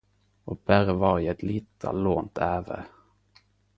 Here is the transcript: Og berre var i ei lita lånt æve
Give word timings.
Og 0.45 0.55
berre 0.69 0.95
var 1.03 1.19
i 1.25 1.29
ei 1.33 1.45
lita 1.49 1.93
lånt 2.07 2.43
æve 2.47 2.79